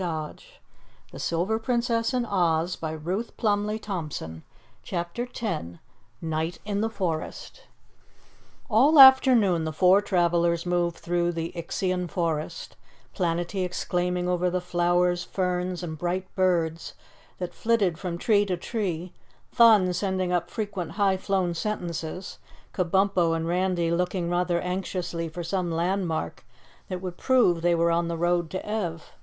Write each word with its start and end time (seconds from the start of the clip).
He 0.01 0.03
had 0.03 0.09
rather 1.13 1.25
hoped 1.29 1.49
to 1.59 1.59
find 1.59 1.85
himself 1.85 2.13
in 2.15 2.25
open 2.25 3.79
country. 3.79 4.41
CHAPTER 4.81 5.25
10 5.27 5.79
Night 6.19 6.57
in 6.65 6.81
the 6.81 6.89
Forest 6.89 7.65
All 8.67 8.99
afternoon 8.99 9.63
the 9.65 9.71
four 9.71 10.01
travelers 10.01 10.65
moved 10.65 10.95
through 10.97 11.33
the 11.33 11.51
Ixian 11.55 12.09
forest, 12.09 12.75
Planetty 13.15 13.63
exclaiming 13.63 14.27
over 14.27 14.49
the 14.49 14.59
flowers, 14.59 15.23
ferns 15.23 15.83
and 15.83 15.99
bright 15.99 16.33
birds 16.33 16.95
that 17.37 17.53
flitted 17.53 17.99
from 17.99 18.17
tree 18.17 18.43
to 18.47 18.57
tree, 18.57 19.13
Thun 19.51 19.93
sending 19.93 20.31
up 20.31 20.49
frequent 20.49 20.93
high 20.93 21.17
flown 21.17 21.53
sentences, 21.53 22.39
Kabumpo 22.73 23.35
and 23.35 23.47
Randy 23.47 23.91
looking 23.91 24.31
rather 24.31 24.59
anxiously 24.59 25.29
for 25.29 25.43
some 25.43 25.71
landmark 25.71 26.43
that 26.87 27.03
would 27.03 27.17
prove 27.17 27.61
they 27.61 27.75
were 27.75 27.91
on 27.91 28.07
the 28.07 28.17
road 28.17 28.49
to 28.49 28.65
Ev. 28.67 29.11